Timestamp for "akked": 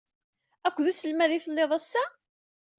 0.67-0.85